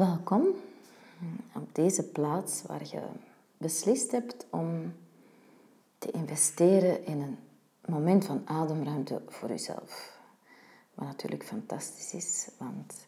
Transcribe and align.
Welkom 0.00 0.46
op 1.54 1.74
deze 1.74 2.02
plaats 2.02 2.62
waar 2.62 2.82
je 2.82 3.02
beslist 3.56 4.10
hebt 4.10 4.46
om 4.50 4.94
te 5.98 6.10
investeren 6.10 7.06
in 7.06 7.20
een 7.20 7.38
moment 7.86 8.24
van 8.24 8.42
ademruimte 8.44 9.22
voor 9.28 9.48
jezelf. 9.48 10.20
Wat 10.94 11.06
natuurlijk 11.06 11.44
fantastisch 11.44 12.14
is, 12.14 12.48
want 12.58 13.06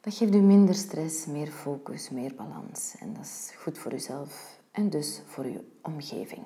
dat 0.00 0.14
geeft 0.14 0.34
u 0.34 0.40
minder 0.40 0.74
stress, 0.74 1.26
meer 1.26 1.50
focus, 1.50 2.10
meer 2.10 2.34
balans. 2.34 2.94
En 2.98 3.14
dat 3.14 3.24
is 3.24 3.52
goed 3.56 3.78
voor 3.78 3.92
uzelf 3.92 4.60
en 4.70 4.90
dus 4.90 5.22
voor 5.26 5.44
uw 5.44 5.64
omgeving. 5.82 6.42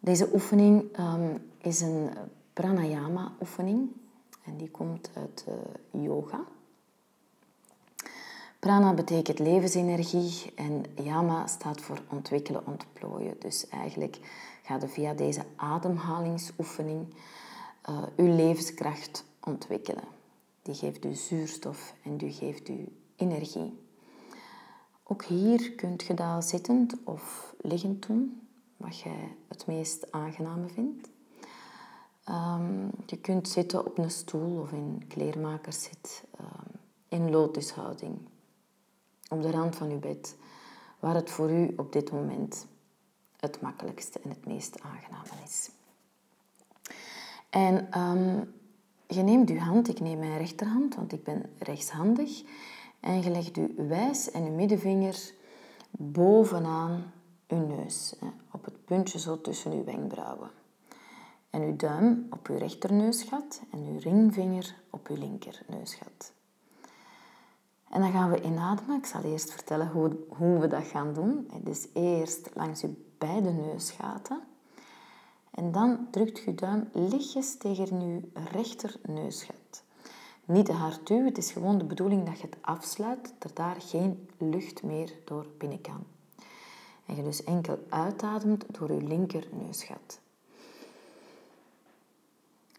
Deze 0.00 0.28
oefening 0.32 0.98
um, 0.98 1.50
is 1.58 1.80
een 1.80 2.10
pranayama-oefening 2.52 3.88
en 4.44 4.56
die 4.56 4.70
komt 4.70 5.10
uit 5.14 5.44
uh, 5.48 6.02
yoga. 6.02 6.44
Prana 8.66 8.94
betekent 8.94 9.38
levensenergie 9.38 10.52
en 10.54 10.84
yama 10.94 11.46
staat 11.46 11.80
voor 11.80 12.02
ontwikkelen, 12.10 12.66
ontplooien. 12.66 13.36
Dus 13.38 13.68
eigenlijk 13.68 14.18
gaat 14.62 14.84
u 14.84 14.88
via 14.88 15.14
deze 15.14 15.42
ademhalingsoefening 15.56 17.14
uh, 17.90 18.02
uw 18.16 18.36
levenskracht 18.36 19.24
ontwikkelen. 19.44 20.04
Die 20.62 20.74
geeft 20.74 21.04
u 21.04 21.14
zuurstof 21.14 21.94
en 22.02 22.16
die 22.16 22.32
geeft 22.32 22.68
u 22.68 22.88
energie. 23.16 23.78
Ook 25.02 25.24
hier 25.24 25.72
kunt 25.72 26.02
je 26.02 26.14
dat 26.14 26.44
zittend 26.44 26.94
of 27.04 27.54
liggend 27.60 28.06
doen, 28.06 28.48
wat 28.76 28.98
jij 28.98 29.36
het 29.48 29.66
meest 29.66 30.12
aangename 30.12 30.68
vindt. 30.68 31.08
Um, 32.28 32.90
je 33.06 33.16
kunt 33.16 33.48
zitten 33.48 33.86
op 33.86 33.98
een 33.98 34.10
stoel 34.10 34.60
of 34.60 34.72
in 34.72 35.04
kleermakerszit, 35.08 36.24
um, 36.40 36.80
in 37.08 37.30
lotushouding, 37.30 38.18
op 39.28 39.42
de 39.42 39.50
rand 39.50 39.76
van 39.76 39.90
uw 39.90 39.98
bed, 39.98 40.36
waar 41.00 41.14
het 41.14 41.30
voor 41.30 41.50
u 41.50 41.72
op 41.76 41.92
dit 41.92 42.12
moment 42.12 42.66
het 43.36 43.60
makkelijkste 43.60 44.20
en 44.20 44.30
het 44.30 44.46
meest 44.46 44.80
aangename 44.80 45.42
is. 45.44 45.70
En 47.50 48.00
um, 48.00 48.54
je 49.06 49.22
neemt 49.22 49.50
uw 49.50 49.58
hand, 49.58 49.88
ik 49.88 50.00
neem 50.00 50.18
mijn 50.18 50.38
rechterhand, 50.38 50.94
want 50.94 51.12
ik 51.12 51.24
ben 51.24 51.42
rechtshandig, 51.58 52.42
en 53.00 53.22
je 53.22 53.30
legt 53.30 53.56
uw 53.56 53.74
wijs 53.88 54.30
en 54.30 54.44
uw 54.44 54.54
middenvinger 54.54 55.32
bovenaan 55.90 57.12
uw 57.48 57.66
neus, 57.66 58.14
op 58.50 58.64
het 58.64 58.84
puntje 58.84 59.18
zo 59.18 59.40
tussen 59.40 59.72
uw 59.72 59.84
wenkbrauwen. 59.84 60.50
En 61.50 61.62
uw 61.62 61.76
duim 61.76 62.26
op 62.30 62.48
uw 62.48 62.56
rechterneusgat 62.56 63.62
en 63.70 63.78
uw 63.78 63.98
ringvinger 63.98 64.74
op 64.90 65.08
uw 65.08 65.16
linkerneusgat. 65.16 66.32
En 67.90 68.00
dan 68.00 68.12
gaan 68.12 68.30
we 68.30 68.42
inademen. 68.42 68.98
Ik 68.98 69.06
zal 69.06 69.22
eerst 69.22 69.52
vertellen 69.52 69.88
hoe, 69.88 70.16
hoe 70.28 70.58
we 70.58 70.66
dat 70.66 70.86
gaan 70.86 71.14
doen. 71.14 71.50
Dus 71.60 71.86
eerst 71.92 72.50
langs 72.54 72.82
uw 72.82 72.94
beide 73.18 73.50
neusgaten. 73.50 74.40
En 75.50 75.72
dan 75.72 76.06
drukt 76.10 76.38
je 76.38 76.54
duim 76.54 76.88
lichtjes 76.92 77.56
tegen 77.56 78.00
uw 78.00 78.20
rechterneusgat. 78.52 79.84
Niet 80.44 80.64
te 80.64 80.72
hard 80.72 81.06
duwen, 81.06 81.24
het 81.24 81.38
is 81.38 81.52
gewoon 81.52 81.78
de 81.78 81.84
bedoeling 81.84 82.26
dat 82.26 82.40
je 82.40 82.46
het 82.46 82.56
afsluit, 82.60 83.34
dat 83.38 83.50
er 83.50 83.54
daar 83.54 83.76
geen 83.78 84.28
lucht 84.38 84.82
meer 84.82 85.12
door 85.24 85.46
binnen 85.58 85.80
kan. 85.80 86.04
En 87.06 87.16
je 87.16 87.22
dus 87.22 87.44
enkel 87.44 87.78
uitademt 87.88 88.64
door 88.78 88.92
je 88.92 89.02
linkerneusgat. 89.02 90.20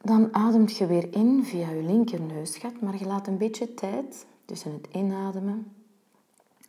Dan 0.01 0.33
ademt 0.33 0.77
je 0.77 0.85
weer 0.85 1.13
in 1.13 1.45
via 1.45 1.69
je 1.69 1.83
linkerneusgat, 1.83 2.81
maar 2.81 2.97
je 2.97 3.05
laat 3.05 3.27
een 3.27 3.37
beetje 3.37 3.73
tijd 3.73 4.25
tussen 4.47 4.71
het 4.71 4.87
inademen 4.91 5.71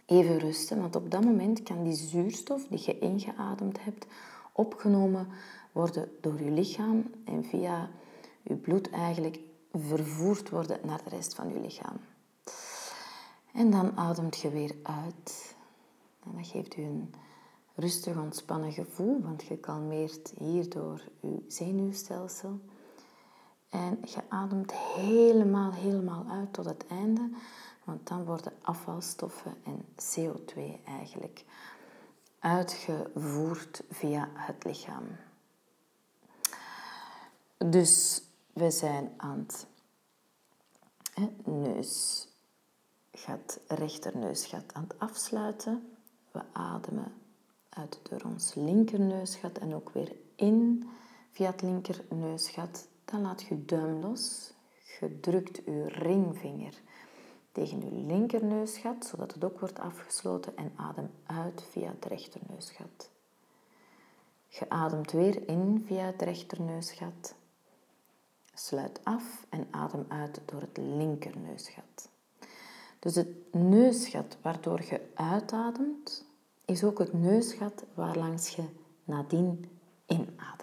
even 0.06 0.38
rusten, 0.38 0.80
want 0.80 0.96
op 0.96 1.10
dat 1.10 1.24
moment 1.24 1.62
kan 1.62 1.82
die 1.82 1.94
zuurstof 1.94 2.66
die 2.66 2.82
je 2.84 2.98
ingeademd 2.98 3.84
hebt 3.84 4.06
opgenomen 4.52 5.28
worden 5.72 6.10
door 6.20 6.42
je 6.42 6.50
lichaam 6.50 7.10
en 7.24 7.44
via 7.44 7.90
je 8.42 8.54
bloed 8.54 8.90
eigenlijk 8.90 9.40
vervoerd 9.72 10.50
worden 10.50 10.78
naar 10.82 11.00
de 11.04 11.10
rest 11.10 11.34
van 11.34 11.48
je 11.48 11.60
lichaam. 11.60 11.96
En 13.52 13.70
dan 13.70 13.96
ademt 13.96 14.38
je 14.38 14.50
weer 14.50 14.74
uit. 14.82 15.56
En 16.24 16.32
dat 16.36 16.46
geeft 16.46 16.76
u 16.76 16.82
een 16.82 17.14
rustig 17.74 18.16
ontspannen 18.16 18.72
gevoel, 18.72 19.20
want 19.22 19.42
je 19.42 19.56
kalmeert 19.56 20.32
hierdoor 20.38 21.02
je 21.20 21.44
zenuwstelsel. 21.48 22.60
En 23.68 23.98
je 24.04 24.22
ademt 24.28 24.72
helemaal, 24.72 25.72
helemaal 25.72 26.26
uit 26.30 26.52
tot 26.52 26.64
het 26.64 26.86
einde, 26.86 27.30
want 27.84 28.08
dan 28.08 28.24
worden 28.24 28.52
afvalstoffen 28.62 29.54
en 29.64 29.84
CO2 29.84 30.84
eigenlijk 30.84 31.44
uitgevoerd 32.38 33.82
via 33.90 34.28
het 34.34 34.64
lichaam. 34.64 35.04
Dus 37.58 38.22
we 38.52 38.70
zijn 38.70 39.12
aan 39.16 39.38
het 39.38 39.66
hè, 41.14 41.28
neusgat, 41.52 42.30
rechterneusgat 43.68 44.74
aan 44.74 44.82
het 44.82 44.98
afsluiten. 44.98 45.96
We 46.30 46.40
ademen 46.52 47.12
uit 47.68 48.00
door 48.02 48.20
ons 48.24 48.54
linkerneusgat 48.54 49.58
en 49.58 49.74
ook 49.74 49.90
weer 49.90 50.16
in 50.34 50.88
via 51.30 51.50
het 51.50 51.62
linkerneusgat. 51.62 52.88
Dan 53.10 53.20
laat 53.20 53.42
je 53.42 53.64
duim 53.64 54.00
los. 54.00 54.52
Je 55.00 55.20
drukt 55.20 55.56
je 55.64 55.88
ringvinger 55.88 56.74
tegen 57.52 57.80
je 57.80 57.92
linkerneusgat, 57.92 59.06
zodat 59.06 59.34
het 59.34 59.44
ook 59.44 59.60
wordt 59.60 59.78
afgesloten 59.78 60.56
en 60.56 60.72
adem 60.76 61.10
uit 61.26 61.62
via 61.70 61.88
het 61.88 62.04
rechterneusgat. 62.04 63.10
Je 64.48 64.70
ademt 64.70 65.12
weer 65.12 65.48
in 65.48 65.84
via 65.86 66.04
het 66.04 66.22
rechterneusgat. 66.22 67.34
Sluit 68.54 69.00
af 69.04 69.46
en 69.48 69.68
adem 69.70 70.04
uit 70.08 70.40
door 70.44 70.60
het 70.60 70.76
linkerneusgat. 70.76 72.08
Dus 72.98 73.14
het 73.14 73.54
neusgat 73.54 74.36
waardoor 74.42 74.80
je 74.80 75.00
uitademt, 75.14 76.24
is 76.64 76.84
ook 76.84 76.98
het 76.98 77.12
neusgat 77.12 77.84
waarlangs 77.94 78.56
je 78.56 78.64
nadien 79.04 79.70
inademt. 80.06 80.57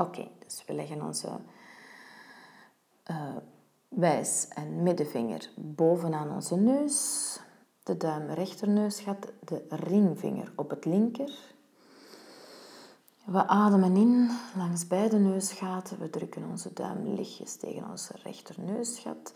Oké, 0.00 0.28
dus 0.38 0.64
we 0.66 0.72
leggen 0.72 1.02
onze 1.02 1.28
uh, 3.10 3.36
wijs 3.88 4.48
en 4.48 4.82
middenvinger 4.82 5.50
bovenaan 5.56 6.34
onze 6.34 6.56
neus, 6.56 7.38
de 7.82 7.96
duim 7.96 8.30
rechterneusgat, 8.30 9.32
de 9.44 9.64
ringvinger 9.68 10.52
op 10.56 10.70
het 10.70 10.84
linker 10.84 11.58
we 13.30 13.46
ademen 13.46 13.96
in 13.96 14.30
langs 14.56 14.86
beide 14.86 15.18
neusgaten. 15.18 15.98
We 15.98 16.10
drukken 16.10 16.44
onze 16.50 16.72
duim 16.72 17.14
lichtjes 17.14 17.56
tegen 17.56 17.90
onze 17.90 18.14
rechterneusgat, 18.22 19.32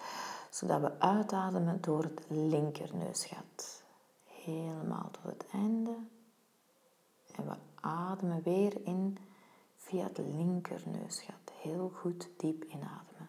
zodat 0.51 0.81
we 0.81 1.01
uitademen 1.01 1.81
door 1.81 2.03
het 2.03 2.25
linkerneusgat. 2.29 3.83
Helemaal 4.25 5.11
tot 5.11 5.33
het 5.33 5.47
einde. 5.53 5.97
En 7.35 7.45
we 7.45 7.55
ademen 7.81 8.43
weer 8.43 8.73
in 8.85 9.19
via 9.85 10.05
het 10.05 10.19
linkerneusgat. 10.19 11.53
Heel 11.63 11.93
goed 11.95 12.29
diep 12.37 12.65
inademen. 12.65 13.29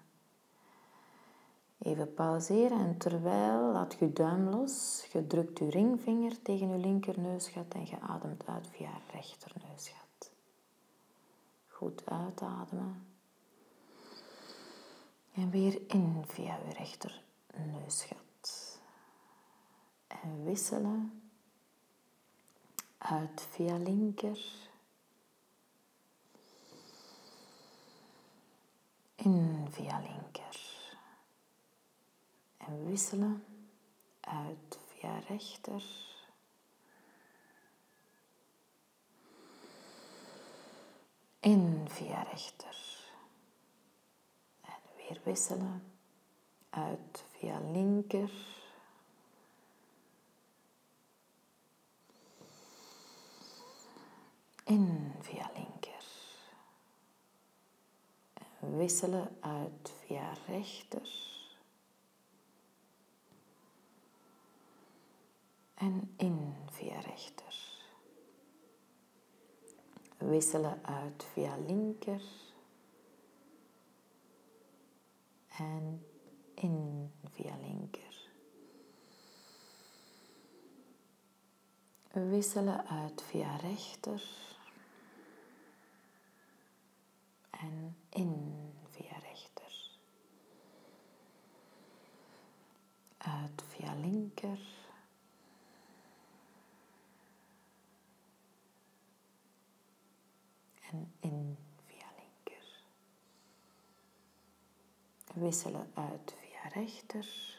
Even 1.77 2.13
pauzeren 2.13 2.79
en 2.79 2.97
terwijl 2.97 3.71
laat 3.71 3.95
je 3.99 4.13
duim 4.13 4.49
los. 4.49 5.05
Je 5.11 5.27
drukt 5.27 5.59
je 5.59 5.69
ringvinger 5.69 6.41
tegen 6.41 6.69
je 6.69 6.77
linkerneusgat 6.77 7.73
en 7.73 7.85
je 7.85 7.99
ademt 7.99 8.45
uit 8.45 8.67
via 8.67 8.89
rechterneusgat. 9.11 10.31
Goed 11.67 12.05
uitademen. 12.05 13.05
En 15.33 15.49
weer 15.49 15.81
in 15.87 16.23
via 16.27 16.59
uw 16.65 16.71
rechter 16.71 17.23
neusgat. 17.55 18.79
En 20.07 20.43
wisselen. 20.43 21.21
Uit 22.97 23.47
via 23.49 23.77
linker. 23.77 24.39
In 29.25 29.67
via 29.69 29.99
linker. 29.99 30.59
En 32.57 32.85
wisselen. 32.85 33.45
Uit 34.19 34.79
via 34.87 35.19
rechter. 35.27 35.83
in 41.39 41.85
via 41.89 42.21
rechter. 42.21 42.77
En 44.61 44.81
weer 44.95 45.19
wisselen. 45.23 45.83
Uit 46.69 47.25
via 47.31 47.59
linker. 47.59 48.31
wisselen 58.77 59.37
uit 59.39 59.93
via 60.05 60.33
rechter. 60.47 61.09
En 65.73 66.13
in 66.15 66.53
via 66.69 66.99
rechter. 66.99 67.73
Wisselen 70.17 70.85
uit 70.85 71.23
via 71.33 71.57
linker. 71.57 72.21
En 75.57 76.05
in 76.53 77.11
via 77.31 77.57
linker. 77.57 78.29
Wisselen 82.11 82.87
uit 82.87 83.21
via 83.21 83.55
rechter. 83.55 84.23
En 87.65 87.95
in 88.09 88.73
via 88.89 89.17
rechter. 89.17 89.97
Uit 93.17 93.63
via 93.67 93.93
linker. 93.93 94.59
En 100.91 101.13
in 101.19 101.57
via 101.85 102.07
linker. 102.17 102.83
Wisselen 105.33 105.91
uit 105.93 106.35
via 106.39 106.67
rechter. 106.81 107.53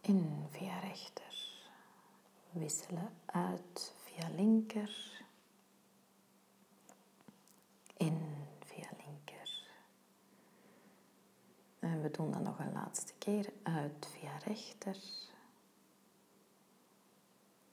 in 0.00 0.46
via 0.50 0.78
rechter. 0.78 1.62
Wisselen 2.50 3.12
uit 3.26 3.94
via 4.14 4.28
linker. 4.36 4.90
In 7.96 8.46
via 8.64 8.88
linker. 9.06 9.68
En 11.78 12.02
we 12.02 12.10
doen 12.10 12.30
dat 12.30 12.42
nog 12.42 12.58
een 12.58 12.72
laatste 12.72 13.12
keer. 13.18 13.52
Uit 13.62 14.08
via 14.18 14.36
rechter. 14.36 14.96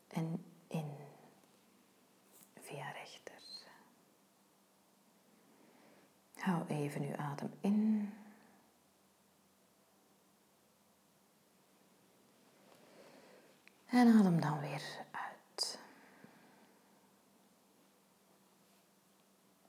En 0.07 0.43
in 0.67 0.91
via 2.59 2.91
rechter. 2.91 3.41
Hou 6.35 6.67
even 6.67 7.01
uw 7.01 7.15
adem 7.15 7.53
in. 7.59 8.13
En 13.85 14.07
adem 14.07 14.41
dan 14.41 14.59
weer 14.59 15.05